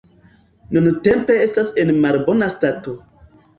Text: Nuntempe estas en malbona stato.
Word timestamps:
Nuntempe 0.77 1.35
estas 1.43 1.71
en 1.85 1.93
malbona 2.07 2.51
stato. 2.57 2.99